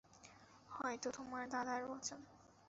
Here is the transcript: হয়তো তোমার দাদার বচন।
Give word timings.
হয়তো 0.69 1.07
তোমার 1.11 1.43
দাদার 1.49 1.81
বচন। 1.87 2.19